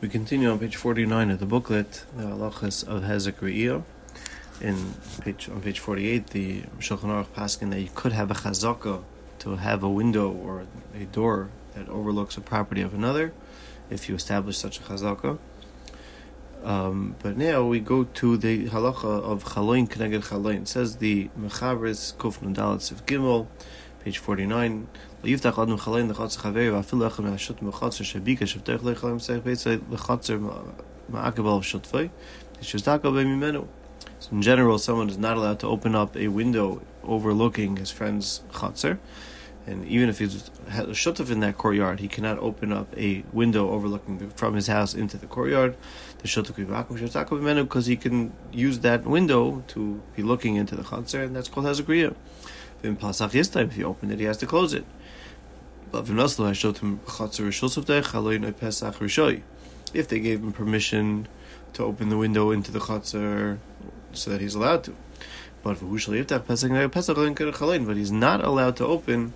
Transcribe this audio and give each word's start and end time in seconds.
We 0.00 0.08
continue 0.08 0.50
on 0.50 0.58
page 0.58 0.76
49 0.76 1.30
of 1.30 1.40
the 1.40 1.46
booklet, 1.46 2.04
the 2.16 2.24
halachas 2.24 2.86
of 2.86 3.02
Hezek 3.02 3.34
Re'iyah. 3.34 3.82
In 4.60 4.94
page, 5.20 5.48
on 5.48 5.60
page 5.60 5.80
48, 5.80 6.28
the 6.28 6.62
Shulchan 6.78 7.10
Aruch 7.10 7.28
paskin 7.28 7.70
that 7.70 7.80
you 7.80 7.88
could 7.94 8.12
have 8.12 8.30
a 8.30 8.34
chazaka 8.34 9.02
to 9.40 9.56
have 9.56 9.82
a 9.82 9.88
window 9.88 10.30
or 10.30 10.66
a 10.94 11.04
door 11.06 11.50
that 11.74 11.88
overlooks 11.88 12.36
a 12.36 12.40
property 12.40 12.80
of 12.80 12.94
another 12.94 13.32
if 13.90 14.08
you 14.08 14.14
establish 14.14 14.56
such 14.56 14.78
a 14.78 14.82
chazaka. 14.82 15.38
Um, 16.62 17.16
but 17.22 17.36
now 17.36 17.64
we 17.64 17.78
go 17.80 18.04
to 18.04 18.36
the 18.38 18.68
halacha 18.68 19.04
of 19.04 19.44
chaloin 19.44 19.86
keneged 19.86 20.24
chaloin. 20.24 20.62
It 20.62 20.68
says 20.68 20.96
the 20.96 21.28
Mechaberis 21.38 22.14
Kuf 22.14 22.40
of 22.40 23.06
Gimel, 23.06 23.46
page 24.04 24.18
49. 24.18 24.86
So 25.22 25.28
in 34.30 34.42
general, 34.42 34.78
someone 34.78 35.08
is 35.08 35.18
not 35.18 35.36
allowed 35.36 35.58
to 35.60 35.66
open 35.66 35.94
up 35.94 36.16
a 36.16 36.28
window 36.28 36.82
overlooking 37.02 37.76
his 37.76 37.90
friend's 37.90 38.42
chatzar. 38.52 38.98
And 39.66 39.86
even 39.86 40.10
if 40.10 40.18
he's 40.18 40.50
has 40.68 40.84
a 40.84 40.90
shutuf 40.90 41.30
in 41.30 41.40
that 41.40 41.56
courtyard, 41.56 42.00
he 42.00 42.08
cannot 42.08 42.38
open 42.38 42.70
up 42.70 42.94
a 42.98 43.24
window 43.32 43.70
overlooking 43.70 44.18
the, 44.18 44.28
from 44.28 44.54
his 44.54 44.66
house 44.66 44.94
into 44.94 45.16
the 45.16 45.26
courtyard. 45.26 45.74
The 46.18 46.28
shutuf 46.28 47.64
because 47.64 47.86
he 47.86 47.96
can 47.96 48.34
use 48.52 48.80
that 48.80 49.06
window 49.06 49.64
to 49.68 50.02
be 50.14 50.22
looking 50.22 50.56
into 50.56 50.76
the 50.76 50.82
chatzar, 50.82 51.24
and 51.24 51.34
that's 51.34 51.48
called 51.48 51.64
hazakriya. 51.64 52.14
If 52.84 53.76
you 53.76 53.86
open 53.86 54.10
it, 54.10 54.18
he 54.18 54.26
has 54.26 54.36
to 54.38 54.46
close 54.46 54.74
it. 54.74 54.84
But 55.90 56.06
If 59.94 60.08
they 60.08 60.20
gave 60.20 60.40
him 60.40 60.52
permission 60.52 61.28
to 61.74 61.84
open 61.84 62.08
the 62.08 62.16
window 62.16 62.50
into 62.50 62.72
the 62.72 62.80
chutzner 62.80 63.58
so 64.12 64.30
that 64.30 64.40
he's 64.40 64.54
allowed 64.54 64.84
to. 64.84 64.94
But 65.62 65.78
but 65.80 65.90
he's 67.96 68.12
not 68.12 68.44
allowed 68.44 68.76
to 68.76 68.86
open 68.86 69.34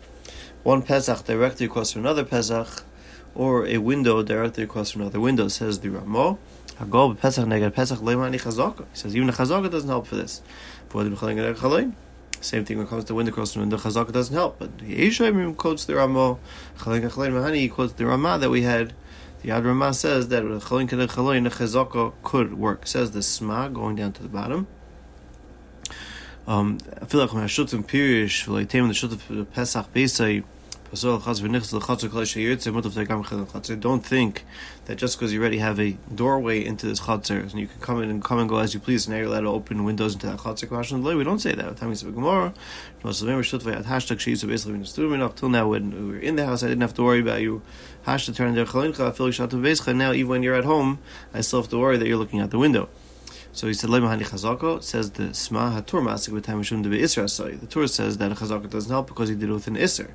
one 0.62 0.82
Pesach 0.82 1.24
directly 1.24 1.66
across 1.66 1.92
from 1.92 2.02
another 2.02 2.24
Pesach 2.24 2.84
or 3.34 3.66
a 3.66 3.78
window 3.78 4.22
directly 4.22 4.62
across 4.64 4.90
from 4.90 5.00
another 5.02 5.20
window, 5.20 5.48
says 5.48 5.80
the 5.80 5.88
Ramo. 5.88 6.38
He 6.78 6.84
says 6.84 7.38
even 9.16 9.26
the 9.26 9.32
chazaka 9.32 9.70
doesn't 9.70 9.88
help 9.88 10.06
for 10.06 10.16
this. 10.16 10.42
Same 12.40 12.64
thing 12.64 12.78
when 12.78 12.86
it 12.86 12.90
comes 12.90 13.04
to 13.04 13.14
window 13.14 13.32
cross 13.32 13.56
window 13.56 13.76
chazaka 13.76 14.12
doesn't 14.12 14.34
help. 14.34 14.58
But 14.58 14.78
the 14.78 14.84
Yeshayim 14.84 15.56
quotes 15.56 15.84
the 15.84 15.96
Ramo, 15.96 16.38
Chalin 16.78 17.08
Chalin 17.08 17.32
Mahani 17.32 17.70
quotes 17.70 17.92
the 17.94 18.06
Rama 18.06 18.38
that 18.38 18.50
we 18.50 18.62
had. 18.62 18.94
The 19.42 19.50
Ad 19.52 19.64
Rama 19.64 19.94
says 19.94 20.28
that 20.28 20.42
Chalin 20.42 20.88
Chalin 20.88 21.08
Chalin 21.08 21.44
the 21.44 21.50
chazaka 21.50 22.12
could 22.22 22.54
work. 22.54 22.86
Says 22.86 23.10
the 23.12 23.22
Sma 23.22 23.68
going 23.68 23.96
down 23.96 24.12
to 24.12 24.22
the 24.22 24.28
bottom. 24.28 24.66
Um, 26.46 26.78
I 27.00 27.04
feel 27.04 27.20
like 27.20 27.32
when 27.34 27.42
I 27.42 27.46
shoot 27.46 27.68
some 27.68 27.84
pirish, 27.84 28.48
like 28.48 28.70
the 28.70 28.94
shoot 28.94 29.12
of 29.12 29.52
Pesach 29.52 29.92
Pesach 29.92 30.44
don't 33.76 34.06
think 34.06 34.44
that 34.86 34.96
just 34.96 35.18
because 35.18 35.32
you 35.34 35.40
already 35.40 35.58
have 35.58 35.78
a 35.78 35.98
doorway 36.14 36.64
into 36.64 36.86
this 36.86 37.00
chatzar 37.00 37.42
and 37.42 37.52
you 37.54 37.66
can 37.66 37.80
come 37.80 38.02
in 38.02 38.08
and 38.08 38.24
come 38.24 38.38
and 38.38 38.48
go 38.48 38.56
as 38.56 38.72
you 38.72 38.80
please, 38.80 39.06
and 39.06 39.14
now 39.14 39.20
you're 39.20 39.28
allowed 39.28 39.42
to 39.42 39.48
open 39.48 39.84
windows 39.84 40.14
into 40.14 40.26
that 40.26 40.38
chatzar. 40.38 41.16
We 41.16 41.24
don't 41.24 41.40
say 41.40 41.54
that. 41.54 41.76
Till 45.36 45.48
now, 45.50 45.68
when 45.68 45.90
we 45.90 46.12
were 46.12 46.18
in 46.18 46.36
the 46.36 46.46
house, 46.46 46.62
I 46.62 46.68
didn't 46.68 46.80
have 46.80 46.94
to 46.94 47.02
worry 47.02 47.20
about 47.20 47.42
you. 47.42 47.60
Now, 48.06 48.16
even 50.12 50.28
when 50.28 50.42
you're 50.42 50.54
at 50.54 50.64
home, 50.64 50.98
I 51.34 51.40
still 51.42 51.60
have 51.60 51.70
to 51.70 51.78
worry 51.78 51.98
that 51.98 52.08
you're 52.08 52.16
looking 52.16 52.40
out 52.40 52.50
the 52.50 52.58
window. 52.58 52.88
So 53.52 53.66
he 53.66 53.74
said, 53.74 53.90
Lemahani 53.90 54.22
Chazako 54.22 54.82
says 54.82 55.10
the 55.12 55.34
Sma 55.34 55.70
Hatur 55.70 56.00
Masik 56.00 56.28
with 56.28 56.46
Mishum 56.46 56.82
de 56.82 56.90
Isra 56.90 57.60
The 57.60 57.66
Torah 57.66 57.88
says 57.88 58.18
that 58.18 58.30
a 58.30 58.34
Chazaka 58.34 58.70
doesn't 58.70 58.90
help 58.90 59.08
because 59.08 59.30
he 59.30 59.34
did 59.34 59.48
it 59.48 59.52
with 59.52 59.66
an 59.66 59.76
Isser. 59.76 60.10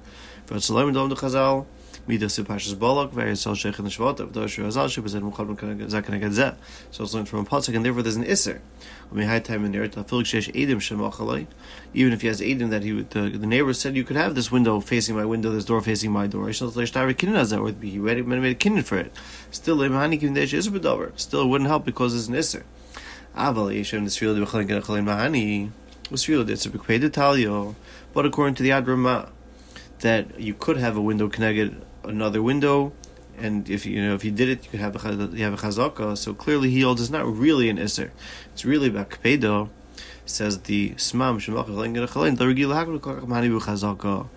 But 0.48 0.62
Shalom 0.62 0.92
Dom 0.94 1.10
Chazal, 1.12 1.66
Midas 2.06 2.38
Pashas 2.40 2.78
Balak, 2.78 3.12
Varisal 3.12 3.56
Sheikh 3.56 3.78
the 3.78 3.84
Shvat, 3.84 4.20
of 4.20 4.34
Dosh 4.34 4.58
Razal, 4.58 4.88
Shibazet 4.88 5.22
Mukhab 5.22 5.56
Zakanagadzeh. 5.90 6.56
So 6.92 7.04
it's 7.04 7.14
learned 7.14 7.30
from 7.30 7.40
a 7.40 7.46
Pasuk, 7.46 7.76
and 7.76 7.86
therefore 7.86 8.04
there's 8.04 8.18
an 8.18 8.26
Isser. 8.26 8.60
Even 11.94 12.14
if 12.14 12.22
he 12.22 12.28
has 12.28 12.42
Edim 12.42 12.70
that 12.72 12.84
he 12.84 12.94
would, 12.94 13.10
the, 13.12 13.30
the 13.30 13.48
neighbor 13.48 13.74
said 13.74 13.96
you 13.96 14.04
could 14.04 14.18
have 14.18 14.36
this 14.36 14.52
window 14.52 14.80
facing 14.80 15.16
my 15.16 15.24
window, 15.24 15.52
this 15.52 15.66
door 15.66 15.82
facing 15.82 16.12
my 16.12 16.28
door. 16.28 16.48
Or 16.48 16.52
he 16.52 16.54
made 16.60 16.68
a 16.68 17.14
Kinin 17.14 18.84
for 18.84 18.98
it. 18.98 19.14
Still, 19.52 19.78
Still, 21.18 21.42
it 21.42 21.48
wouldn't 21.48 21.70
help 21.70 21.86
because 21.86 22.16
it's 22.16 22.28
an 22.28 22.36
Isser. 22.36 22.64
Aval 23.36 23.74
Yeshem 23.74 24.04
Nisril 24.04 24.46
B'Chalin 24.46 25.06
Mahani 25.06 25.72
but 28.14 28.26
according 28.26 28.56
to 28.56 28.62
the 28.62 28.70
Adrama, 28.70 29.30
that 30.00 30.40
you 30.40 30.54
could 30.54 30.78
have 30.78 30.98
a 30.98 31.02
window 31.02 31.30
connected 31.30 31.82
another 32.04 32.42
window, 32.42 32.94
and 33.38 33.70
if 33.70 33.86
you 33.86 34.02
know 34.06 34.16
if 34.16 34.24
you 34.24 34.32
did 34.32 34.50
it, 34.50 34.66
you 34.66 34.72
could 34.72 34.80
have 34.80 34.96
a 34.96 35.26
you 35.36 35.44
have 35.44 35.54
a 35.54 35.58
chazaka. 35.58 36.18
So 36.18 36.34
clearly, 36.34 36.70
he 36.70 36.82
holds 36.82 37.02
is 37.02 37.10
not 37.10 37.26
really 37.26 37.70
an 37.70 37.80
iser. 37.80 38.12
It's 38.54 38.66
really 38.66 38.90
about 38.90 39.10
kapedo. 39.10 39.70
Says 40.26 40.60
the 40.60 40.92
smam 40.92 41.36
the 41.46 42.46
regila 42.46 42.86
hakul 42.86 43.62
chazaka 43.62 44.30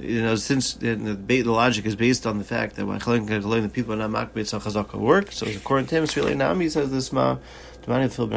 you 0.00 0.22
know, 0.22 0.34
since 0.34 0.74
the, 0.74 0.94
the, 0.94 1.42
logic 1.42 1.84
is 1.84 1.94
based 1.94 2.26
on 2.26 2.38
the 2.38 2.44
fact 2.44 2.76
that 2.76 2.86
when 2.86 2.98
the 2.98 3.68
people 3.68 3.92
are 3.92 4.08
not 4.08 4.34
makbet 4.34 4.54
on 4.54 4.60
chazaka 4.60 4.94
work, 4.94 5.30
so 5.30 5.46
according 5.46 5.86
to 5.88 5.96
him, 5.96 6.04
it's 6.04 6.16
really 6.16 6.34
Nami 6.34 6.68
says 6.68 6.90
this 6.90 7.12
ma. 7.12 7.36
Had 7.86 8.02
it 8.02 8.10
been 8.12 8.28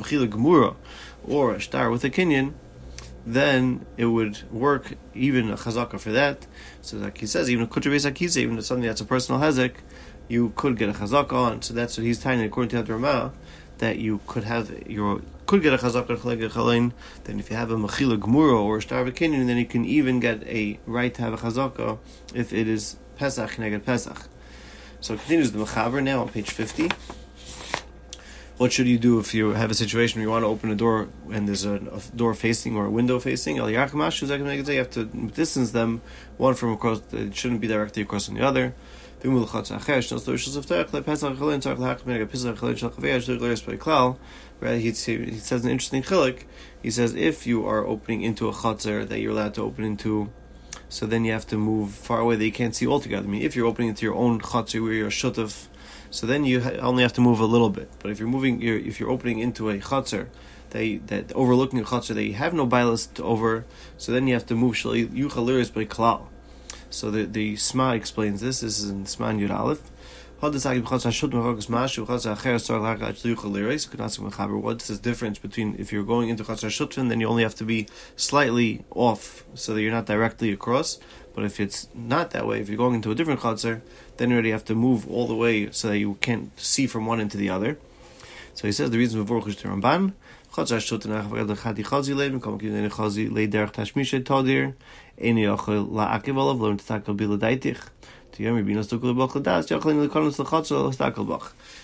mechila 0.00 0.28
gemura 0.28 0.74
or 1.28 1.54
a 1.54 1.60
star 1.60 1.90
with 1.90 2.04
a 2.04 2.10
kinyan, 2.10 2.54
then 3.26 3.84
it 3.96 4.06
would 4.06 4.50
work 4.52 4.94
even 5.14 5.50
a 5.50 5.56
chazaka 5.56 5.98
for 5.98 6.12
that. 6.12 6.46
So 6.80 6.96
like 6.98 7.18
he 7.18 7.26
says, 7.26 7.50
even 7.50 7.64
a 7.64 7.66
kutra 7.66 7.92
beis 7.92 8.36
even 8.36 8.62
something 8.62 8.86
that's 8.86 9.00
a 9.00 9.04
personal 9.04 9.40
hezek, 9.40 9.74
you 10.28 10.52
could 10.54 10.76
get 10.78 10.88
a 10.88 10.92
chazaka 10.92 11.32
on. 11.32 11.62
So 11.62 11.74
that's 11.74 11.98
what 11.98 12.04
he's 12.06 12.20
telling 12.20 12.40
according 12.42 12.70
to 12.70 12.82
the 12.82 12.92
Ramah, 12.92 13.32
that 13.78 13.98
you 13.98 14.20
could 14.26 14.44
have 14.44 14.88
your 14.88 15.22
could 15.46 15.62
get 15.62 15.74
a 15.74 15.78
chazak 15.78 16.06
chalain, 16.06 16.92
then 17.24 17.38
if 17.40 17.50
you 17.50 17.56
have 17.56 17.70
a 17.70 17.76
mechila 17.76 18.18
gemura 18.18 18.60
or 18.60 18.78
a 18.78 18.82
star 18.82 19.00
of 19.00 19.14
then 19.14 19.56
you 19.56 19.66
can 19.66 19.84
even 19.84 20.20
get 20.20 20.42
a 20.44 20.78
right 20.86 21.12
to 21.14 21.22
have 21.22 21.34
a 21.34 21.36
chazaka 21.36 21.98
if 22.32 22.52
it 22.52 22.68
is 22.68 22.96
Pesach 23.16 23.50
neged 23.56 23.84
Pesach. 23.84 24.28
So 25.00 25.16
continues 25.16 25.52
the 25.52 25.58
mechaber 25.58 26.02
now 26.02 26.22
on 26.22 26.28
page 26.28 26.50
fifty. 26.50 26.90
What 28.58 28.72
should 28.72 28.88
you 28.88 28.98
do 28.98 29.18
if 29.18 29.34
you 29.34 29.50
have 29.50 29.70
a 29.70 29.74
situation 29.74 30.18
where 30.18 30.26
you 30.26 30.30
want 30.30 30.42
to 30.44 30.46
open 30.46 30.70
a 30.70 30.74
door 30.74 31.08
and 31.30 31.46
there's 31.46 31.66
a, 31.66 31.74
a 31.74 32.00
door 32.16 32.32
facing 32.32 32.74
or 32.74 32.86
a 32.86 32.90
window 32.90 33.18
facing? 33.18 33.56
You 33.56 33.76
have 33.76 33.90
to 33.92 35.04
distance 35.04 35.72
them 35.72 36.00
one 36.38 36.54
from 36.54 36.72
across. 36.72 37.02
It 37.12 37.36
shouldn't 37.36 37.60
be 37.60 37.68
directly 37.68 38.00
across 38.00 38.24
from 38.26 38.36
the 38.36 38.46
other. 38.46 38.74
He 39.22 39.28
he 39.28 39.40
says 44.92 45.64
an 45.64 45.70
interesting 45.70 46.02
chilik. 46.02 46.44
He 46.82 46.90
says 46.90 47.14
if 47.14 47.46
you 47.46 47.66
are 47.66 47.86
opening 47.86 48.22
into 48.22 48.48
a 48.48 48.52
chatzar 48.52 49.06
that 49.06 49.20
you're 49.20 49.32
allowed 49.32 49.52
to 49.54 49.62
open 49.62 49.84
into, 49.84 50.30
so 50.88 51.04
then 51.04 51.26
you 51.26 51.32
have 51.32 51.46
to 51.48 51.58
move 51.58 51.90
far 51.90 52.20
away 52.20 52.36
that 52.36 52.44
you 52.44 52.52
can't 52.52 52.74
see 52.74 52.86
altogether. 52.86 53.26
I 53.26 53.30
mean, 53.30 53.42
if 53.42 53.54
you're 53.54 53.66
opening 53.66 53.90
into 53.90 54.06
your 54.06 54.14
own 54.14 54.40
chatzar 54.40 54.82
where 54.82 54.94
you're 54.94 55.10
shutaf, 55.10 55.66
so 56.10 56.26
then 56.26 56.44
you 56.44 56.62
only 56.80 57.02
have 57.02 57.12
to 57.14 57.20
move 57.20 57.40
a 57.40 57.46
little 57.46 57.70
bit. 57.70 57.90
But 57.98 58.10
if 58.10 58.18
you're 58.18 58.28
moving, 58.28 58.62
if 58.62 59.00
you're 59.00 59.10
opening 59.10 59.38
into 59.38 59.68
a 59.70 59.78
chatzar 59.78 60.28
that, 60.70 61.06
that 61.06 61.32
overlooking 61.32 61.80
a 61.80 61.84
chatzar 61.84 62.14
that 62.14 62.24
you 62.24 62.34
have 62.34 62.54
no 62.54 62.66
to 62.66 63.22
over, 63.22 63.64
so 63.96 64.12
then 64.12 64.26
you 64.26 64.34
have 64.34 64.46
to 64.46 64.54
move 64.54 64.74
yuchaliris 64.74 65.72
by 65.72 65.84
klal. 65.84 66.26
So 66.90 67.10
the 67.10 67.24
the 67.24 67.56
Sma 67.56 67.94
explains 67.94 68.40
this. 68.40 68.60
This 68.60 68.78
is 68.78 68.90
in 68.90 69.06
Sma 69.06 69.32
Yud 69.32 69.50
Aleph. 69.50 69.90
What's 70.38 70.62
the 70.62 70.70
difference 75.02 75.38
between 75.38 75.76
if 75.78 75.92
you're 75.92 76.04
going 76.04 76.28
into 76.28 76.44
Chatzar 76.44 76.68
Shutfin, 76.68 77.08
then 77.08 77.20
you 77.20 77.26
only 77.26 77.42
have 77.42 77.54
to 77.54 77.64
be 77.64 77.88
slightly 78.16 78.84
off 78.90 79.46
so 79.54 79.72
that 79.72 79.80
you're 79.80 79.92
not 79.92 80.04
directly 80.04 80.52
across. 80.52 80.98
But 81.36 81.44
if 81.44 81.60
it's 81.60 81.88
not 81.94 82.30
that 82.30 82.46
way, 82.46 82.60
if 82.60 82.68
you're 82.70 82.78
going 82.78 82.94
into 82.94 83.10
a 83.10 83.14
different 83.14 83.40
Chatzar, 83.40 83.82
then 84.16 84.30
you 84.30 84.36
already 84.36 84.52
have 84.52 84.64
to 84.64 84.74
move 84.74 85.08
all 85.08 85.26
the 85.26 85.36
way 85.36 85.70
so 85.70 85.88
that 85.88 85.98
you 85.98 86.14
can't 86.22 86.50
see 86.58 86.86
from 86.86 87.04
one 87.04 87.20
into 87.20 87.36
the 87.36 87.50
other. 87.50 87.78
So 88.54 88.66
he 88.66 88.72
says 88.72 88.90
the 88.90 88.96
reason 88.96 89.24
for 89.24 89.40
Vorchush 89.40 89.58
to 89.58 89.68
Ramban, 89.68 90.14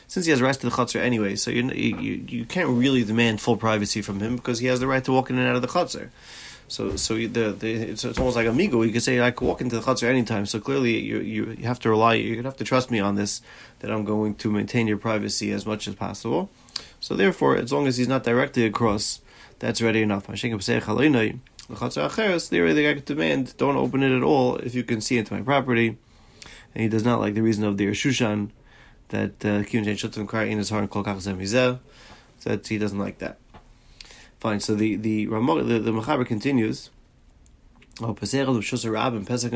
since 0.06 0.24
he 0.24 0.30
has 0.30 0.40
rest 0.40 0.60
to 0.60 0.70
the 0.70 0.74
chutzner 0.74 1.00
anyway, 1.00 1.36
so 1.36 1.50
you, 1.50 1.68
you 1.70 2.24
you 2.26 2.44
can't 2.46 2.68
really 2.70 3.04
demand 3.04 3.40
full 3.40 3.56
privacy 3.58 4.00
from 4.00 4.20
him 4.20 4.36
because 4.36 4.58
he 4.60 4.66
has 4.68 4.80
the 4.80 4.86
right 4.86 5.04
to 5.04 5.12
walk 5.12 5.28
in 5.28 5.38
and 5.38 5.46
out 5.46 5.56
of 5.56 5.62
the 5.62 5.68
chutzner. 5.68 6.08
So, 6.72 6.96
so 6.96 7.16
the, 7.16 7.52
the 7.52 7.70
it's, 7.70 8.02
it's 8.02 8.18
almost 8.18 8.34
like 8.34 8.46
a 8.46 8.50
amigo. 8.50 8.80
You 8.80 8.92
could 8.92 9.02
say 9.02 9.20
I 9.20 9.30
could 9.30 9.46
walk 9.46 9.60
into 9.60 9.76
the 9.76 9.82
chutzner 9.82 10.08
anytime. 10.08 10.46
So 10.46 10.58
clearly, 10.58 10.98
you, 11.00 11.18
you 11.20 11.54
you 11.58 11.66
have 11.66 11.78
to 11.80 11.90
rely. 11.90 12.14
You 12.14 12.42
have 12.44 12.56
to 12.56 12.64
trust 12.64 12.90
me 12.90 12.98
on 12.98 13.14
this 13.14 13.42
that 13.80 13.90
I'm 13.90 14.04
going 14.06 14.36
to 14.36 14.50
maintain 14.50 14.86
your 14.86 14.96
privacy 14.96 15.52
as 15.52 15.66
much 15.66 15.86
as 15.86 15.94
possible. 15.94 16.48
So 16.98 17.14
therefore, 17.14 17.58
as 17.58 17.74
long 17.74 17.86
as 17.86 17.98
he's 17.98 18.08
not 18.08 18.24
directly 18.24 18.64
across, 18.64 19.20
that's 19.58 19.82
ready 19.82 20.00
enough. 20.00 20.26
There, 20.28 20.34
the 20.34 21.78
Khatza 21.78 22.08
Akher 22.08 22.30
is 22.30 22.48
the 22.48 22.60
only 22.62 22.74
thing 22.74 22.86
I 22.86 22.94
could 22.94 23.04
demand 23.04 23.54
don't 23.58 23.76
open 23.76 24.02
it 24.02 24.16
at 24.16 24.22
all 24.22 24.56
if 24.56 24.74
you 24.74 24.82
can 24.82 25.02
see 25.02 25.18
into 25.18 25.34
my 25.34 25.42
property, 25.42 25.98
and 26.74 26.82
he 26.82 26.88
does 26.88 27.04
not 27.04 27.20
like 27.20 27.34
the 27.34 27.42
reason 27.42 27.64
of 27.64 27.76
the 27.76 27.88
Shushan 27.88 28.48
that 29.10 29.44
uh, 29.44 29.60
Kiyun 29.68 29.84
Chen 29.84 29.96
Shutzim 29.96 30.26
cry 30.26 30.44
in 30.44 30.56
his 30.56 30.70
heart 30.70 30.84
and 30.84 30.90
Kol 30.90 31.04
Kach 31.04 31.78
That 32.44 32.66
he 32.66 32.78
doesn't 32.78 32.98
like 32.98 33.18
that. 33.18 33.36
Fine. 34.42 34.58
So 34.58 34.74
the 34.74 34.96
the 34.96 35.28
Ramah, 35.28 35.62
the, 35.62 35.78
the 35.78 35.92
Mechaber 35.92 36.26
continues. 36.26 36.90
Oh, 38.00 38.12
Pesach 38.12 38.48
of 38.48 38.56
Shus 38.56 38.90
Rab 38.90 39.24
Pesach 39.24 39.52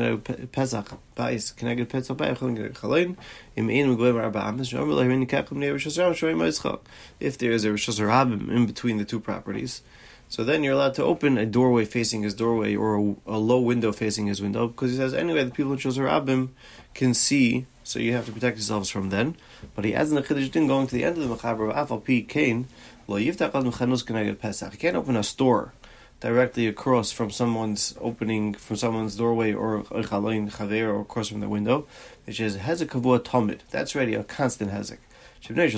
Pesach 0.53 0.97
Bais 1.13 1.89
Pesach 1.89 2.17
Bais 2.17 2.37
Chalein 2.37 3.17
Im 3.57 3.69
Ein 3.69 3.97
Megoyim 3.97 4.23
Arba 4.23 4.45
Amis 4.45 4.71
Yitzchak. 4.71 6.79
If 7.19 7.37
there 7.37 7.51
is 7.51 7.65
a 7.65 7.69
Shus 7.71 8.07
Rab 8.07 8.31
in 8.31 8.65
between 8.65 8.95
the 8.95 9.03
two 9.03 9.19
properties, 9.19 9.81
so 10.29 10.45
then 10.45 10.63
you're 10.63 10.75
allowed 10.75 10.93
to 10.93 11.03
open 11.03 11.37
a 11.37 11.45
doorway 11.45 11.83
facing 11.83 12.21
his 12.21 12.33
doorway 12.33 12.73
or 12.73 12.95
a, 12.95 13.15
a 13.25 13.37
low 13.37 13.59
window 13.59 13.91
facing 13.91 14.27
his 14.27 14.41
window 14.41 14.67
because 14.67 14.91
he 14.91 14.95
says 14.95 15.13
anyway 15.13 15.43
the 15.43 15.51
people 15.51 15.73
in 15.73 15.79
Shus 15.79 15.97
Rabim 15.97 16.51
can 16.93 17.13
see, 17.13 17.65
so 17.83 17.99
you 17.99 18.13
have 18.13 18.25
to 18.27 18.31
protect 18.31 18.55
yourselves 18.55 18.89
from 18.89 19.09
then. 19.09 19.35
But 19.75 19.83
he 19.83 19.93
adds 19.93 20.11
in 20.11 20.15
the 20.15 20.21
Chiddush 20.21 20.53
going 20.53 20.87
to 20.87 20.95
the 20.95 21.03
end 21.03 21.17
of 21.17 21.27
the 21.27 21.35
Mechaber 21.35 21.69
of 21.69 21.89
Afal 21.89 22.05
Pi 22.05 22.25
Kain 22.25 22.69
Lo 23.07 23.15
Pesach. 23.15 24.73
You 24.73 24.79
can't 24.79 24.97
open 24.97 25.15
a 25.15 25.23
store 25.23 25.73
directly 26.19 26.67
across 26.67 27.11
from 27.11 27.31
someone's 27.31 27.95
opening 28.01 28.53
from 28.53 28.75
someone's 28.75 29.15
doorway 29.15 29.53
or 29.53 29.83
chalain 29.83 30.51
chaver 30.51 30.93
or 30.93 31.01
across 31.01 31.29
from 31.29 31.39
the 31.39 31.47
window, 31.47 31.87
which 32.25 32.41
is 32.41 32.57
hezek 32.57 32.87
kavua 32.87 33.19
tamid. 33.19 33.59
That's 33.71 33.95
already 33.95 34.13
a 34.13 34.25
constant 34.25 34.71
hezek. 34.71 34.97
Shibnei 35.41 35.69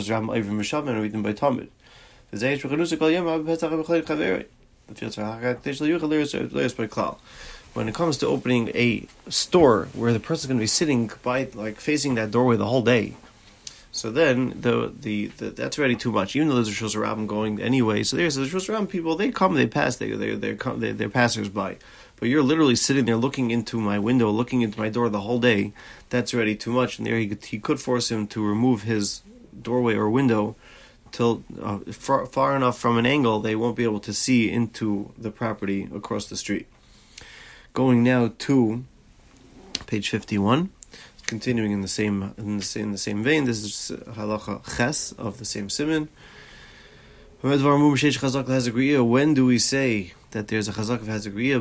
by 6.76 6.88
klal. 6.88 7.18
When 7.74 7.88
it 7.88 7.94
comes 7.94 8.18
to 8.18 8.28
opening 8.28 8.70
a 8.70 9.08
store 9.30 9.88
where 9.94 10.12
the 10.12 10.20
person's 10.20 10.48
going 10.48 10.58
to 10.58 10.64
be 10.64 10.68
sitting 10.68 11.12
by, 11.22 11.48
like 11.54 11.80
facing 11.80 12.16
that 12.16 12.32
doorway 12.32 12.58
the 12.58 12.66
whole 12.66 12.82
day, 12.82 13.14
so 14.00 14.12
then 14.12 14.62
the, 14.62 14.94
the, 15.06 15.28
the 15.38 15.50
that's 15.50 15.78
already 15.78 15.96
too 15.96 16.12
much. 16.12 16.36
Even 16.36 16.48
though 16.48 16.56
there's 16.56 16.70
a 16.70 16.72
Shos 16.72 16.96
Rabbim 16.96 17.28
going 17.28 17.62
anyway, 17.62 18.04
so 18.04 18.16
there's 18.18 18.38
a 18.38 18.46
Shos 18.46 18.70
Rabbim 18.70 18.88
people. 18.88 19.16
They 19.16 19.32
come, 19.32 19.56
they 19.56 19.68
pass, 19.68 19.98
they 19.98 20.12
they 20.12 20.36
they're 20.36 20.56
they're, 20.56 20.94
they're 20.94 21.10
passersby. 21.10 21.78
But 22.16 22.30
you're 22.30 22.44
literally 22.44 22.76
sitting 22.76 23.06
there 23.06 23.16
looking 23.16 23.52
into 23.52 23.80
my 23.80 23.98
window, 24.00 24.30
looking 24.30 24.62
into 24.62 24.80
my 24.80 24.90
door 24.90 25.10
the 25.10 25.22
whole 25.22 25.40
day. 25.40 25.74
That's 26.10 26.34
already 26.34 26.56
too 26.56 26.72
much. 26.72 26.98
And 26.98 27.08
there 27.08 27.18
he, 27.18 27.38
he 27.46 27.60
could 27.60 27.80
force 27.80 28.12
him 28.12 28.28
to 28.28 28.46
remove 28.46 28.84
his 28.84 29.22
doorway 29.62 29.96
or 29.96 30.10
window 30.10 30.56
till 31.12 31.44
uh, 31.62 31.80
far, 31.92 32.26
far 32.26 32.56
enough 32.56 32.78
from 32.78 32.98
an 32.98 33.06
angle 33.06 33.40
they 33.40 33.56
won't 33.56 33.76
be 33.76 33.84
able 33.84 34.00
to 34.02 34.14
see 34.14 34.50
into 34.50 35.12
the 35.18 35.32
property 35.32 35.90
across 35.94 36.28
the 36.28 36.38
street. 36.38 36.68
Going 37.74 38.04
now 38.04 38.32
to 38.48 38.84
page 39.88 40.10
fifty-one 40.10 40.72
continuing 41.30 41.72
in 41.72 41.82
the 41.82 41.88
same 41.88 42.34
in 42.38 42.58
the 42.58 42.80
in 42.84 42.92
the 42.92 42.98
same 42.98 43.24
vein. 43.24 43.46
This 43.46 43.60
is 43.64 43.74
halacha 44.18 44.56
ches 44.76 45.14
of 45.14 45.38
the 45.38 45.46
same 45.46 45.70
simon. 45.70 46.10
When 47.42 49.34
do 49.34 49.46
we 49.46 49.60
say 49.60 50.14
that 50.32 50.48
there's 50.50 50.68
a 50.68 50.74
chazak 50.74 51.02
of 51.04 51.08
hazagriya? 51.08 51.58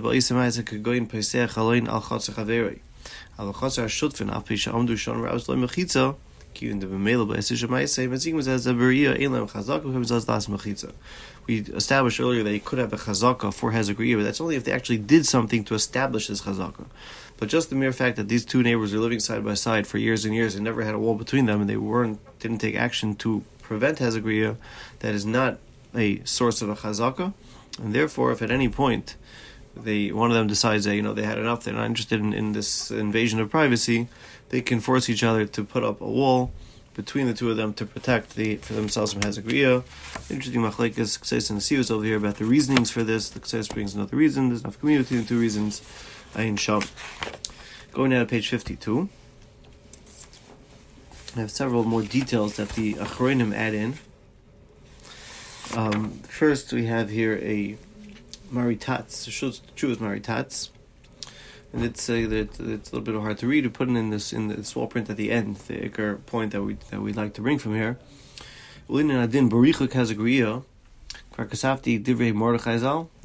We 11.46 11.60
established 11.60 12.20
earlier 12.20 12.42
that 12.42 12.52
he 12.52 12.60
could 12.60 12.78
have 12.78 12.92
a 12.92 12.96
chazaka 12.96 13.54
for 13.54 13.72
Hezagriya, 13.72 14.16
but 14.16 14.24
that's 14.24 14.40
only 14.40 14.56
if 14.56 14.64
they 14.64 14.72
actually 14.72 14.98
did 14.98 15.24
something 15.24 15.64
to 15.64 15.74
establish 15.74 16.28
this 16.28 16.42
chazaka. 16.42 16.86
But 17.38 17.48
just 17.48 17.70
the 17.70 17.76
mere 17.76 17.92
fact 17.92 18.16
that 18.16 18.28
these 18.28 18.44
two 18.44 18.62
neighbors 18.62 18.92
are 18.92 18.98
living 18.98 19.20
side 19.20 19.44
by 19.44 19.54
side 19.54 19.86
for 19.86 19.98
years 19.98 20.24
and 20.24 20.34
years 20.34 20.56
and 20.56 20.64
never 20.64 20.82
had 20.82 20.94
a 20.94 20.98
wall 20.98 21.14
between 21.14 21.46
them, 21.46 21.60
and 21.60 21.70
they 21.70 21.76
weren't 21.76 22.18
didn't 22.40 22.58
take 22.58 22.74
action 22.74 23.14
to 23.16 23.44
prevent 23.62 23.98
Hezagriya, 23.98 24.56
that 25.00 25.14
is 25.14 25.24
not 25.24 25.58
a 25.94 26.22
source 26.24 26.60
of 26.62 26.68
a 26.68 26.74
chazaka, 26.74 27.32
and 27.80 27.94
therefore, 27.94 28.32
if 28.32 28.42
at 28.42 28.50
any 28.50 28.68
point 28.68 29.16
they 29.76 30.10
one 30.10 30.30
of 30.30 30.36
them 30.36 30.48
decides 30.48 30.84
that 30.84 30.96
you 30.96 31.02
know 31.02 31.12
they 31.14 31.22
had 31.22 31.38
enough, 31.38 31.62
they're 31.62 31.74
not 31.74 31.86
interested 31.86 32.20
in, 32.20 32.32
in 32.32 32.52
this 32.52 32.90
invasion 32.90 33.38
of 33.40 33.50
privacy, 33.50 34.08
they 34.50 34.60
can 34.60 34.80
force 34.80 35.08
each 35.08 35.22
other 35.22 35.44
to 35.46 35.64
put 35.64 35.84
up 35.84 36.00
a 36.00 36.08
wall 36.08 36.52
between 36.94 37.26
the 37.26 37.34
two 37.34 37.50
of 37.50 37.56
them 37.56 37.72
to 37.74 37.86
protect 37.86 38.34
the 38.34 38.56
for 38.56 38.72
themselves 38.72 39.12
from 39.12 39.22
Hezagriya. 39.22 39.84
Interesting 40.30 40.62
machlekes 40.62 41.18
Kseis 41.18 41.50
and 41.50 41.60
Siyus 41.60 41.90
over 41.90 42.04
here 42.04 42.16
about 42.16 42.36
the 42.36 42.44
reasonings 42.44 42.90
for 42.90 43.04
this. 43.04 43.28
The 43.28 43.40
Kseis 43.40 43.72
brings 43.72 43.94
another 43.94 44.16
reason. 44.16 44.48
There's 44.48 44.62
enough 44.62 44.80
community 44.80 45.14
between 45.14 45.26
two 45.26 45.38
reasons. 45.38 45.80
Ayin 46.34 46.58
Sham. 46.58 46.82
Going 47.92 48.10
now 48.10 48.20
to 48.20 48.26
page 48.26 48.48
fifty-two. 48.48 49.08
I 51.36 51.40
have 51.40 51.50
several 51.50 51.84
more 51.84 52.02
details 52.02 52.56
that 52.56 52.70
the 52.70 52.94
Achronim 52.94 53.54
add 53.54 53.74
in. 53.74 53.94
Um, 55.76 56.10
first, 56.22 56.72
we 56.72 56.86
have 56.86 57.10
here 57.10 57.38
a 57.42 57.76
Maritatz, 58.52 59.28
is 59.28 59.98
Maritatz 59.98 60.70
and 61.72 61.84
it's 61.84 62.08
uh, 62.08 62.14
it's 62.14 62.58
a 62.58 62.62
little 62.62 63.00
bit 63.00 63.14
hard 63.14 63.38
to 63.38 63.46
read. 63.46 63.64
We 63.64 63.70
put 63.70 63.88
it 63.88 63.96
in 63.96 64.10
this 64.10 64.32
in 64.32 64.48
the 64.48 64.64
small 64.64 64.86
print 64.86 65.10
at 65.10 65.16
the 65.16 65.30
end. 65.30 65.56
The 65.56 65.88
ikar 65.88 66.24
point 66.26 66.52
that 66.52 66.62
we 66.62 66.74
that 66.90 67.00
we'd 67.00 67.16
like 67.16 67.34
to 67.34 67.42
bring 67.42 67.58
from 67.58 67.74
here. 67.74 67.98
Adin 68.88 69.50
divrei. 69.50 70.64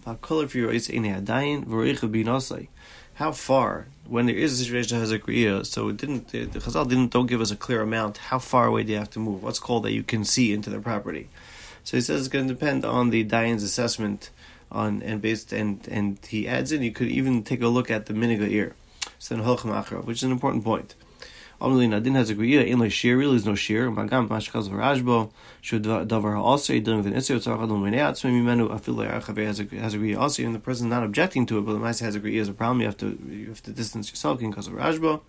V'hakoler 0.06 0.50
for 0.50 0.57
your 0.57 0.72
adayin 0.72 1.66
barichu 1.66 2.12
binasai. 2.12 2.68
How 3.16 3.31
far 3.31 3.88
when 4.06 4.25
there 4.25 4.36
is 4.36 4.60
a 4.60 4.63
situation 4.63 4.98
that 4.98 5.01
has 5.01 5.12
a 5.12 5.63
so 5.63 5.88
it 5.88 5.98
didn't 5.98 6.30
the, 6.30 6.46
the 6.46 6.60
Chazal 6.60 6.89
didn't 6.89 7.12
don't 7.12 7.28
give 7.28 7.39
us 7.39 7.51
a 7.51 7.56
clear 7.56 7.81
amount. 7.81 8.18
How 8.18 8.39
far 8.39 8.68
away 8.68 8.84
do 8.84 8.92
you 8.92 8.98
have 8.98 9.12
to 9.12 9.19
move? 9.19 9.44
What's 9.44 9.60
called 9.60 9.84
that 9.84 9.94
you 9.94 10.04
can 10.04 10.25
see 10.25 10.51
into 10.51 10.69
the 10.69 10.80
property. 10.80 11.30
So 11.84 11.98
he 11.98 12.01
says 12.01 12.22
it's 12.22 12.30
going 12.30 12.48
to 12.48 12.54
depend 12.54 12.86
on 12.86 13.10
the 13.10 13.24
Dayan's 13.24 13.63
assessment 13.63 14.30
on 14.71 15.01
and 15.04 15.21
based 15.21 15.54
and 15.54 15.88
and 15.89 16.19
he 16.27 16.48
adds 16.48 16.71
in 16.71 16.83
you 16.83 16.92
could 16.92 17.10
even 17.10 17.44
take 17.44 17.62
a 17.62 17.68
look 17.68 17.92
at 17.92 18.07
the 18.07 18.13
miniga 18.13 18.50
ear, 18.50 18.75
so 19.19 19.36
which 19.38 20.18
is 20.18 20.24
an 20.24 20.31
important 20.31 20.63
point. 20.63 20.95
Omli 21.63 21.88
Nadin 21.88 22.15
has 22.15 22.29
agreed 22.29 22.67
in 22.67 22.79
like 22.79 22.91
shear 22.91 23.17
really 23.17 23.38
is 23.38 23.46
no 23.46 23.55
shear. 23.55 23.89
Magam 23.89 24.27
mashkaz 24.27 24.67
v'rashbo 24.67 25.32
should 25.62 25.84
davar 25.84 26.38
also 26.38 26.77
dealing 26.77 26.98
with 26.98 27.08
an 27.08 27.15
issue 27.15 27.39
tzarchad 27.39 27.70
l'menei 27.70 28.00
atzmei 28.00 28.32
mimenu 28.32 28.70
afil 28.70 28.96
le'archaver 28.96 29.46
has 29.46 29.60
has 29.60 29.93
agreed 29.93 30.15
also 30.15 30.43
and 30.43 30.53
the 30.53 30.60
person 30.60 30.89
not 30.89 31.03
objecting 31.03 31.46
to 31.46 31.58
it, 31.58 31.62
but 31.62 31.72
the 31.72 31.79
ma'aseh 31.79 32.01
has 32.01 32.15
agreed 32.15 32.38
is 32.38 32.50
a 32.50 32.53
problem. 32.53 32.82
You 32.82 32.88
have 32.88 32.98
to 32.98 33.17
you 33.29 33.48
have 33.48 33.63
to 33.63 33.72
distance 33.72 34.10
yourself 34.10 34.39
because 34.39 34.67
of 34.67 34.74
rashbo. 34.74 35.22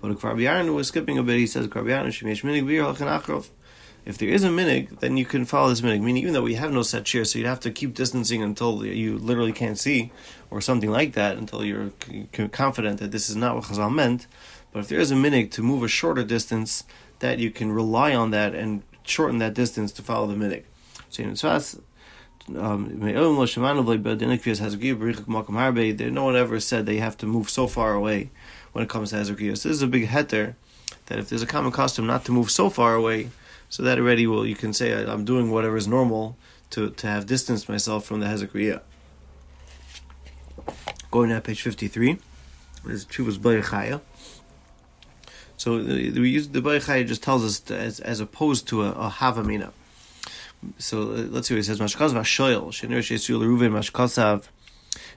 But 0.00 0.12
a 0.12 0.14
Kvar 0.14 0.74
was 0.74 0.88
skipping 0.88 1.18
a 1.18 1.22
bit. 1.22 1.36
He 1.36 1.46
says 1.46 1.66
Kvar 1.68 1.84
B'Yarin 1.84 2.06
shemesh 2.06 2.42
minig 2.42 2.64
b'yir 2.64 2.94
halchan 2.94 3.20
achrov. 3.20 3.48
If 4.04 4.18
there 4.18 4.28
is 4.28 4.44
a 4.44 4.48
minig, 4.48 5.00
then 5.00 5.16
you 5.16 5.24
can 5.24 5.44
follow 5.44 5.68
this 5.68 5.82
minig. 5.82 6.00
Meaning, 6.00 6.22
even 6.22 6.34
though 6.34 6.42
we 6.42 6.54
have 6.54 6.72
no 6.72 6.82
set 6.82 7.06
shear, 7.06 7.24
so 7.24 7.38
you'd 7.38 7.46
have 7.46 7.60
to 7.60 7.70
keep 7.70 7.94
distancing 7.94 8.42
until 8.42 8.84
you 8.84 9.18
literally 9.18 9.52
can't 9.52 9.78
see, 9.78 10.10
or 10.50 10.60
something 10.60 10.90
like 10.90 11.12
that, 11.12 11.36
until 11.36 11.64
you're 11.64 11.92
confident 12.52 12.98
that 13.00 13.12
this 13.12 13.28
is 13.28 13.36
not 13.36 13.54
what 13.54 13.64
Chazal 13.64 13.94
meant. 13.94 14.26
But 14.72 14.80
if 14.80 14.88
there 14.88 15.00
is 15.00 15.10
a 15.10 15.16
minig 15.16 15.50
to 15.52 15.62
move 15.62 15.82
a 15.82 15.88
shorter 15.88 16.24
distance, 16.24 16.84
that 17.18 17.38
you 17.38 17.50
can 17.50 17.72
rely 17.72 18.14
on 18.14 18.30
that 18.30 18.54
and 18.54 18.82
shorten 19.04 19.38
that 19.38 19.54
distance 19.54 19.92
to 19.92 20.02
follow 20.02 20.26
the 20.26 20.34
minig. 20.34 20.64
So 21.10 21.22
in 21.22 21.32
Tzvas, 21.32 21.80
um, 22.56 22.98
no 22.98 23.30
one 26.24 26.36
ever 26.36 26.60
said 26.60 26.86
they 26.86 26.96
have 26.96 27.16
to 27.18 27.26
move 27.26 27.50
so 27.50 27.66
far 27.66 27.94
away 27.94 28.30
when 28.72 28.84
it 28.84 28.88
comes 28.88 29.10
to 29.10 29.16
Hazakiyah. 29.16 29.58
So 29.58 29.68
this 29.68 29.76
is 29.76 29.82
a 29.82 29.86
big 29.86 30.08
heter 30.08 30.54
that 31.06 31.18
if 31.18 31.28
there's 31.28 31.42
a 31.42 31.46
common 31.46 31.72
custom 31.72 32.06
not 32.06 32.24
to 32.24 32.32
move 32.32 32.50
so 32.50 32.70
far 32.70 32.94
away, 32.94 33.28
so 33.70 33.84
that 33.84 33.98
already 33.98 34.26
will 34.26 34.44
you 34.44 34.56
can 34.56 34.74
say 34.74 34.92
I'm 34.92 35.24
doing 35.24 35.50
whatever 35.50 35.76
is 35.76 35.88
normal 35.88 36.36
to, 36.70 36.90
to 36.90 37.06
have 37.06 37.26
distanced 37.26 37.68
myself 37.68 38.04
from 38.04 38.20
the 38.20 38.26
Hezekriya. 38.26 38.82
Going 41.10 41.30
to 41.30 41.40
page 41.40 41.62
53, 41.62 42.18
is 42.86 43.06
Chuvas 43.06 43.38
Bayachaya. 43.38 44.00
So 45.56 45.76
we 45.76 46.30
use 46.30 46.48
the 46.48 46.60
Bayachaya 46.60 47.06
just 47.06 47.22
tells 47.22 47.44
us 47.44 47.70
as, 47.70 48.00
as 48.00 48.20
opposed 48.20 48.68
to 48.68 48.82
a, 48.82 48.90
a 48.92 49.10
Havamina. 49.10 49.72
So 50.78 51.02
uh, 51.02 51.04
let's 51.30 51.48
see 51.48 51.54
what 51.54 51.58
he 51.58 51.62
says. 51.62 51.80
Mashkaz 51.80 52.12
Vashoyel, 52.12 52.68
Shenir 52.68 52.98
Shesul 52.98 53.40
Ruven 53.42 53.72
Mashkasav 53.72 54.48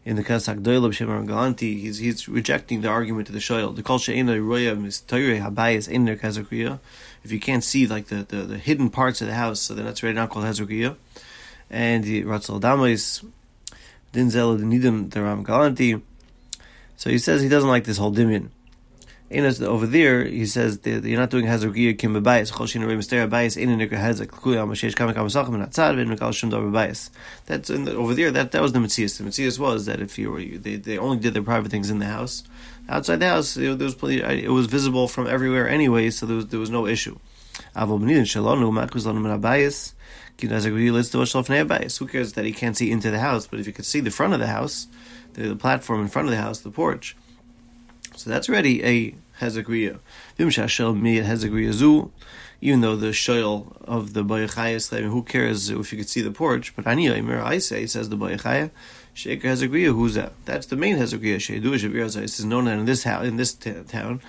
in 0.05 0.15
the 0.17 0.23
Kasak 0.23 0.61
Doyle 0.61 0.85
of 0.85 0.93
Shemar 0.93 1.25
Galanti, 1.25 1.79
he's 1.79 1.97
he's 1.97 2.27
rejecting 2.27 2.81
the 2.81 2.89
argument 2.89 3.29
of 3.29 3.33
the 3.33 3.39
Shoyel. 3.39 3.75
The 3.75 3.83
Kol 3.83 3.99
She'ena 3.99 4.41
Roya 4.41 4.75
Mistoyre 4.75 5.41
Habayis 5.41 5.87
in 5.87 6.05
their 6.05 6.17
Kazakriya. 6.17 6.79
If 7.23 7.31
you 7.31 7.39
can't 7.39 7.63
see 7.63 7.87
like 7.87 8.07
the, 8.07 8.23
the, 8.23 8.37
the, 8.37 8.57
hidden 8.57 8.89
parts 8.89 9.21
of 9.21 9.27
the 9.27 9.33
house, 9.33 9.61
so 9.61 9.73
then 9.73 9.85
that's 9.85 10.03
already 10.03 10.17
not 10.17 10.29
called 10.29 10.45
Hazakriya. 10.45 10.95
And 11.69 12.03
the 12.03 12.23
Ratzal 12.23 12.59
Damais 12.59 13.25
Dinzel 14.11 14.59
Nidim 14.59 15.09
the 15.09 15.21
Ram 15.21 15.45
Galanti. 15.45 16.01
So 16.97 17.09
he 17.09 17.17
says 17.17 17.41
he 17.41 17.49
doesn't 17.49 17.69
like 17.69 17.85
this 17.85 17.97
whole 17.97 18.13
dimion. 18.13 18.49
Over 19.33 19.87
there, 19.87 20.23
he 20.25 20.45
says 20.45 20.79
that 20.79 21.03
you're 21.03 21.19
not 21.19 21.31
doing 21.31 21.45
Hazargiya 21.45 21.97
Kim 21.97 22.13
Bebayis, 22.13 22.51
Choshin 22.51 22.87
Ray 22.87 22.95
Mysteria 22.95 23.27
Bayis, 23.27 23.57
in 23.57 23.69
Hazak, 23.69 24.21
and 24.29 25.63
Atzad, 25.63 26.33
Shum 26.33 26.51
Bayis. 26.51 27.09
That's 27.47 27.69
in 27.71 27.85
the, 27.85 27.95
over 27.95 28.13
there, 28.13 28.29
that, 28.31 28.51
that 28.51 28.61
was 28.61 28.73
the 28.73 28.79
Metzias. 28.79 29.17
The 29.17 29.23
Metzias 29.23 29.57
was 29.57 29.87
that 29.87 30.01
if 30.01 30.19
you 30.19 30.29
were, 30.31 30.43
they, 30.43 30.75
they 30.75 30.97
only 30.99 31.17
did 31.17 31.33
their 31.33 31.41
private 31.41 31.71
things 31.71 31.89
in 31.89 31.97
the 31.99 32.05
house. 32.05 32.43
Outside 32.87 33.21
the 33.21 33.29
house, 33.29 33.55
there 33.55 33.75
was 33.75 33.95
plenty, 33.95 34.21
it 34.21 34.51
was 34.51 34.67
visible 34.67 35.07
from 35.07 35.25
everywhere 35.25 35.67
anyway, 35.67 36.11
so 36.11 36.27
there 36.27 36.35
was, 36.35 36.47
there 36.47 36.59
was 36.59 36.69
no 36.69 36.85
issue. 36.85 37.17
Who 37.75 37.89
cares 42.07 42.33
that 42.33 42.45
he 42.45 42.51
can't 42.51 42.77
see 42.77 42.91
into 42.91 43.09
the 43.11 43.19
house, 43.19 43.47
but 43.47 43.59
if 43.59 43.67
you 43.67 43.73
could 43.73 43.85
see 43.85 43.99
the 43.99 44.11
front 44.11 44.33
of 44.33 44.39
the 44.39 44.47
house, 44.47 44.87
the, 45.33 45.49
the 45.49 45.55
platform 45.55 46.01
in 46.01 46.07
front 46.07 46.27
of 46.27 46.31
the 46.31 46.41
house, 46.41 46.59
the 46.59 46.71
porch, 46.71 47.15
so 48.15 48.29
that's 48.29 48.47
already 48.49 48.83
a 48.83 49.15
hezekriya. 49.39 49.99
Even 52.61 52.79
though 52.79 52.95
the 52.95 53.07
shoyl 53.07 53.75
of 53.81 54.13
the 54.13 54.23
bayachayas, 54.23 54.95
I 54.95 55.01
mean, 55.01 55.09
who 55.09 55.23
cares 55.23 55.69
if 55.69 55.91
you 55.91 55.97
could 55.97 56.09
see 56.09 56.21
the 56.21 56.31
porch? 56.31 56.73
But 56.75 56.87
ani 56.87 57.09
I 57.09 57.57
say 57.57 57.85
says 57.85 58.09
the 58.09 58.15
bayachaya. 58.15 58.71
Sheikh 59.13 59.43
hezekriya, 59.43 59.93
who's 59.93 60.15
that? 60.15 60.33
That's 60.45 60.67
the 60.67 60.75
main 60.75 60.97
hezekriya. 60.97 61.37
Sheidu 61.37 61.73
shavir 61.73 62.13
This 62.13 62.39
is 62.39 62.45
known 62.45 62.67
in 62.67 62.85
this 62.85 63.03
house, 63.03 63.25
in 63.25 63.37
this 63.37 63.53
t- 63.53 63.73
town. 63.87 64.21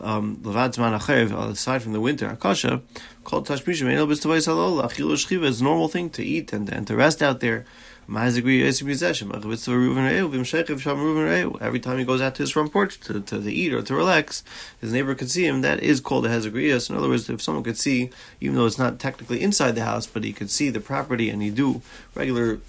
Um, 0.00 0.40
aside 0.44 1.82
from 1.82 1.92
the 1.92 2.00
winter, 2.00 2.26
Akasha, 2.26 2.82
called 3.22 3.46
Tashmisha, 3.46 4.10
It's 5.46 5.60
a 5.60 5.64
normal 5.64 5.88
thing 5.88 6.10
to 6.10 6.24
eat 6.24 6.52
and, 6.52 6.68
and 6.68 6.86
to 6.88 6.96
rest 6.96 7.22
out 7.22 7.38
there. 7.38 7.64
Every 8.06 8.36
time 11.80 11.98
he 11.98 12.04
goes 12.04 12.20
out 12.20 12.34
to 12.34 12.42
his 12.42 12.50
front 12.50 12.72
porch 12.72 13.00
to, 13.00 13.20
to, 13.20 13.42
to 13.42 13.52
eat 13.52 13.72
or 13.72 13.82
to 13.82 13.94
relax, 13.94 14.44
his 14.80 14.92
neighbor 14.92 15.14
could 15.14 15.30
see 15.30 15.46
him. 15.46 15.62
That 15.62 15.82
is 15.82 16.00
called 16.00 16.26
a 16.26 16.28
hezagrias. 16.28 16.90
In 16.90 16.96
other 16.96 17.08
words, 17.08 17.30
if 17.30 17.40
someone 17.40 17.64
could 17.64 17.78
see, 17.78 18.10
even 18.40 18.56
though 18.56 18.66
it's 18.66 18.78
not 18.78 18.98
technically 18.98 19.40
inside 19.40 19.74
the 19.74 19.84
house, 19.84 20.06
but 20.06 20.22
he 20.22 20.32
could 20.32 20.50
see 20.50 20.68
the 20.70 20.80
property 20.80 21.30
and 21.30 21.40
he 21.42 21.50
do 21.50 21.80
regular 22.14 22.60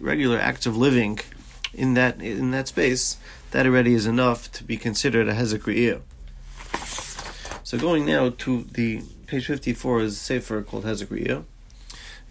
regular 0.00 0.38
acts 0.38 0.66
of 0.66 0.76
living 0.76 1.18
in 1.72 1.94
that 1.94 2.20
in 2.22 2.52
that 2.52 2.68
space, 2.68 3.16
that 3.50 3.66
already 3.66 3.94
is 3.94 4.06
enough 4.06 4.52
to 4.52 4.62
be 4.62 4.76
considered 4.76 5.28
a 5.28 5.34
hezagriya. 5.34 6.02
So 7.64 7.78
going 7.78 8.06
now 8.06 8.30
to 8.30 8.64
the 8.72 9.02
page 9.26 9.46
fifty 9.46 9.72
four 9.72 10.00
is 10.02 10.12
a 10.12 10.16
sefer 10.16 10.62
called 10.62 10.84
hezagriya 10.84 11.44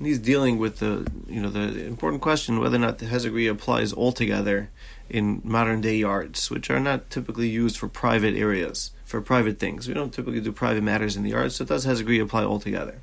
and 0.04 0.10
he's 0.10 0.20
dealing 0.20 0.58
with 0.58 0.80
the 0.80 1.10
you 1.30 1.40
know 1.40 1.50
the 1.50 1.86
important 1.86 2.22
question 2.22 2.60
whether 2.60 2.76
or 2.76 2.80
not 2.80 2.98
the 2.98 3.06
Hezagri 3.06 3.50
applies 3.50 3.94
altogether 3.94 4.70
in 5.10 5.40
modern 5.46 5.80
day 5.80 5.96
yards, 5.96 6.52
which 6.52 6.70
are 6.70 6.82
not 6.82 7.10
typically 7.10 7.48
used 7.48 7.78
for 7.78 7.88
private 7.88 8.36
areas, 8.36 8.92
for 9.06 9.22
private 9.22 9.60
things. 9.60 9.88
We 9.88 9.94
don't 9.94 10.12
typically 10.12 10.42
do 10.42 10.52
private 10.52 10.84
matters 10.84 11.16
in 11.16 11.24
the 11.24 11.30
yards, 11.30 11.56
so 11.56 11.64
does 11.64 11.86
Hezagri 11.86 12.22
apply 12.22 12.44
altogether? 12.44 13.00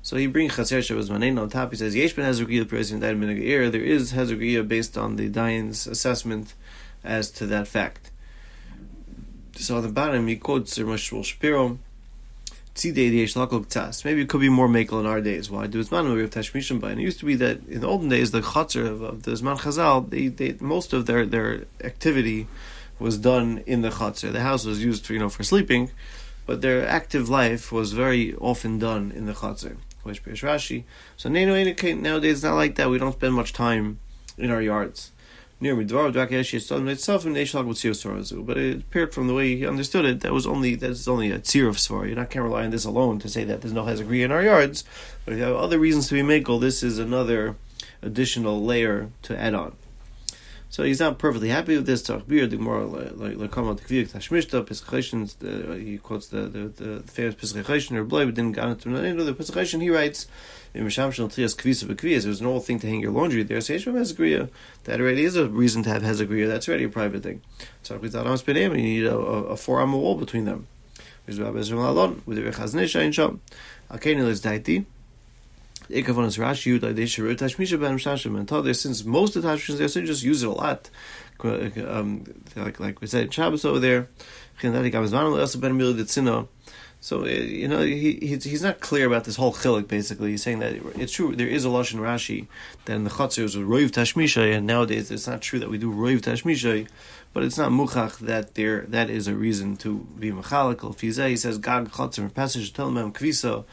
So 0.00 0.16
he 0.16 0.26
brings 0.26 0.56
Chaser 0.56 0.80
Shabbos 0.80 1.10
Manein 1.10 1.38
on 1.38 1.50
top. 1.50 1.72
He 1.72 1.76
says 1.76 1.94
Yesh 1.94 2.14
ben 2.14 2.24
Hezagri 2.24 2.60
the 2.60 2.64
president 2.64 3.02
died 3.02 3.20
There 3.70 3.82
is 3.82 4.14
Hezagri 4.14 4.66
based 4.66 4.96
on 4.96 5.16
the 5.16 5.28
Dayan's 5.28 5.86
assessment 5.86 6.54
as 7.04 7.30
to 7.32 7.46
that 7.48 7.68
fact. 7.68 8.10
So 9.56 9.76
on 9.76 9.82
the 9.82 9.88
bottom 9.88 10.28
he 10.28 10.36
quotes 10.36 10.78
Ramesh 10.78 11.24
Shapiro 11.24 11.78
Maybe 14.04 14.22
it 14.22 14.28
could 14.28 14.40
be 14.40 14.48
more 14.48 14.68
makel 14.68 15.00
in 15.00 15.06
our 15.06 15.20
days. 15.20 15.50
Why 15.50 15.66
do 15.66 15.82
Zman 15.82 16.14
we 16.14 16.20
have 16.20 16.30
Tashmishim 16.30 16.80
by? 16.80 16.90
And 16.92 17.00
it 17.00 17.04
used 17.04 17.20
to 17.20 17.26
be 17.26 17.34
that 17.36 17.66
in 17.68 17.80
the 17.80 17.86
olden 17.86 18.08
days, 18.08 18.30
the 18.30 18.40
Chatzar 18.40 18.86
of, 18.86 19.02
of 19.02 19.22
the 19.22 19.32
Zman 19.32 19.58
Chazal, 19.58 20.08
they, 20.10 20.28
they, 20.28 20.56
most 20.60 20.92
of 20.92 21.06
their, 21.06 21.24
their 21.26 21.64
activity 21.82 22.46
was 22.98 23.18
done 23.18 23.62
in 23.66 23.82
the 23.82 23.90
Chatzar. 23.90 24.32
The 24.32 24.40
house 24.40 24.64
was 24.64 24.82
used 24.82 25.06
for, 25.06 25.12
you 25.12 25.18
know, 25.18 25.28
for 25.28 25.42
sleeping, 25.42 25.90
but 26.44 26.60
their 26.60 26.86
active 26.86 27.28
life 27.28 27.72
was 27.72 27.92
very 27.92 28.34
often 28.36 28.78
done 28.78 29.12
in 29.12 29.26
the 29.26 29.32
Chatzar. 29.32 29.76
Rashi. 30.04 30.84
So 31.16 31.28
nowadays 31.28 32.32
it's 32.36 32.42
not 32.44 32.54
like 32.54 32.76
that. 32.76 32.88
We 32.88 32.98
don't 32.98 33.12
spend 33.12 33.34
much 33.34 33.52
time 33.52 33.98
in 34.38 34.50
our 34.50 34.62
yards 34.62 35.10
near 35.60 35.74
Midvar 35.74 36.14
itself 36.88 37.26
in 37.26 37.32
Nash 37.32 37.54
Log 37.54 37.66
with 37.66 37.78
Tiroswarazo. 37.78 38.44
But 38.44 38.58
it 38.58 38.80
appeared 38.80 39.14
from 39.14 39.26
the 39.26 39.34
way 39.34 39.56
he 39.56 39.66
understood 39.66 40.04
it 40.04 40.20
that 40.20 40.32
was 40.32 40.46
only 40.46 40.74
that's 40.74 41.08
only 41.08 41.30
a 41.30 41.38
tzir 41.38 41.68
of 41.68 41.76
svar. 41.76 42.08
You 42.08 42.14
not 42.14 42.30
can't 42.30 42.44
rely 42.44 42.64
on 42.64 42.70
this 42.70 42.84
alone 42.84 43.18
to 43.20 43.28
say 43.28 43.44
that 43.44 43.62
there's 43.62 43.72
no 43.72 43.84
hezagri 43.84 44.24
in 44.24 44.32
our 44.32 44.42
yards. 44.42 44.84
But 45.24 45.32
if 45.32 45.38
you 45.38 45.44
have 45.44 45.56
other 45.56 45.78
reasons 45.78 46.08
to 46.08 46.14
be 46.14 46.22
makel, 46.22 46.60
this 46.60 46.82
is 46.82 46.98
another 46.98 47.56
additional 48.02 48.62
layer 48.62 49.10
to 49.22 49.38
add 49.38 49.54
on. 49.54 49.76
So 50.76 50.82
he's 50.82 51.00
not 51.00 51.18
perfectly 51.18 51.48
happy 51.48 51.74
with 51.74 51.86
this. 51.86 52.02
Tachbir, 52.02 52.50
the 52.50 52.58
more 52.58 52.82
uh, 52.82 53.10
like 53.14 53.38
like 53.38 53.50
Tashmishta, 53.50 54.66
Pesachation, 54.66 55.26
uh, 55.42 55.72
he 55.72 55.96
quotes 55.96 56.26
the 56.26 56.42
the, 56.42 56.68
the 56.68 57.02
famous 57.10 57.34
Pesachation 57.34 57.96
or 57.96 58.04
but 58.04 58.34
didn't 58.34 58.52
get 58.52 58.68
into 58.68 58.90
the. 58.90 59.80
He 59.80 59.88
writes 59.88 60.26
in 60.74 60.84
Misham 60.84 61.14
Shal 61.14 61.28
Trias 61.28 61.56
Kvisa 61.56 61.84
Bekviyas, 61.84 62.24
there's 62.24 62.42
an 62.42 62.46
old 62.46 62.66
thing 62.66 62.78
to 62.80 62.86
hang 62.86 63.00
your 63.00 63.10
laundry 63.10 63.42
there. 63.42 63.62
So 63.62 63.72
Yeshua 63.72 63.94
Hezagriya, 63.94 64.50
that 64.84 65.00
already 65.00 65.24
is 65.24 65.34
a 65.34 65.48
reason 65.48 65.82
to 65.84 65.88
have 65.88 66.02
Hezagriya. 66.02 66.46
That's 66.46 66.68
already 66.68 66.84
a 66.84 66.90
private 66.90 67.22
thing. 67.22 67.40
So 67.82 67.98
you 67.98 68.68
need 68.68 69.06
a, 69.06 69.16
a, 69.16 69.42
a 69.44 69.56
four 69.56 69.80
arm 69.80 69.94
wall 69.94 70.16
between 70.16 70.44
them. 70.44 70.66
With 71.26 71.38
the 71.38 72.42
Rechaznesha 72.42 73.00
in. 74.68 74.86
Ikavon 75.90 76.26
Rashi 76.38 76.78
Yud 76.78 76.92
Adesha 76.92 77.36
Tashmisha 77.36 77.80
Ben 77.80 77.96
Mishashim 77.96 78.38
and 78.38 78.48
Tade. 78.48 78.74
Since 78.74 79.04
most 79.04 79.36
of 79.36 79.42
the 79.42 79.48
Tashmisha 79.48 79.78
there, 79.78 79.88
so 79.88 80.02
just 80.02 80.22
use 80.22 80.42
it 80.42 80.48
a 80.48 80.52
lot. 80.52 80.90
Um, 81.42 82.24
like 82.56 82.80
like 82.80 83.00
we 83.00 83.06
said, 83.06 83.32
Shabbos 83.32 83.64
over 83.64 83.78
there. 83.78 84.08
So 87.00 87.22
uh, 87.22 87.26
you 87.26 87.68
know 87.68 87.82
he 87.82 88.14
he's, 88.14 88.62
not 88.62 88.80
clear 88.80 89.06
about 89.06 89.24
this 89.24 89.36
whole 89.36 89.52
chilik. 89.52 89.86
Basically, 89.86 90.30
he's 90.30 90.42
saying 90.42 90.60
that 90.60 90.72
it's 90.98 91.12
true. 91.12 91.36
There 91.36 91.46
is 91.46 91.64
a 91.64 91.68
lashon 91.68 92.00
Rashi 92.00 92.46
that 92.86 92.94
in 92.94 93.04
the 93.04 93.10
chutzner 93.10 93.44
a 93.54 93.58
roiv 93.58 93.90
tashmishay, 93.90 94.56
and 94.56 94.66
nowadays 94.66 95.10
it's 95.10 95.26
not 95.26 95.42
true 95.42 95.58
that 95.58 95.68
we 95.68 95.76
do 95.76 95.92
roiv 95.92 96.22
tashmishay, 96.22 96.88
but 97.34 97.42
it's 97.42 97.58
not 97.58 97.70
muchach 97.70 98.18
that 98.20 98.54
there 98.54 98.86
that 98.88 99.10
is 99.10 99.28
a 99.28 99.34
reason 99.34 99.76
to 99.76 99.98
be 100.18 100.32
mechalical. 100.32 100.92
If 100.92 101.02
he 101.02 101.12
says 101.12 101.58
gag 101.58 101.90
chutzner 101.90 102.32
passage 102.32 102.72
tell 102.72 102.88
him 102.88 103.12
kvisa, 103.12 103.64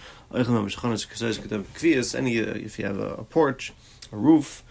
any 2.16 2.40
uh, 2.40 2.54
if 2.54 2.80
you 2.80 2.86
have 2.86 3.00
a, 3.00 3.16
a 3.16 3.24
porch, 3.24 3.74
a 4.12 4.18
roof 4.18 4.64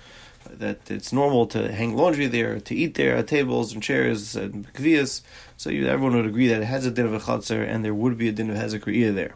that 0.50 0.90
it's 0.90 1.12
normal 1.12 1.46
to 1.46 1.72
hang 1.72 1.96
laundry 1.96 2.26
there, 2.26 2.58
to 2.60 2.74
eat 2.74 2.94
there 2.94 3.16
at 3.16 3.28
tables 3.28 3.72
and 3.72 3.82
chairs 3.82 4.36
and 4.36 4.72
kvias. 4.74 5.22
So 5.56 5.70
you, 5.70 5.86
everyone 5.86 6.16
would 6.16 6.26
agree 6.26 6.48
that 6.48 6.62
it 6.62 6.66
has 6.66 6.84
a 6.84 6.90
din 6.90 7.06
of 7.06 7.14
a 7.14 7.20
chatzar 7.20 7.66
and 7.66 7.84
there 7.84 7.94
would 7.94 8.18
be 8.18 8.28
a 8.28 8.32
din 8.32 8.50
of 8.50 8.56
hezekriya 8.56 9.14
there. 9.14 9.34